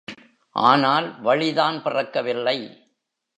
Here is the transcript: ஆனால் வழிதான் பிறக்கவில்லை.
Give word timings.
ஆனால் 0.55 1.21
வழிதான் 1.21 1.83
பிறக்கவில்லை. 1.83 2.57